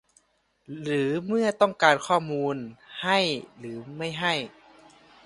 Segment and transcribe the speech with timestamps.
[0.79, 2.55] หรือ เมื่อต้องการข้อมูล
[3.03, 3.19] ให้
[3.59, 4.33] หรือไม่ให้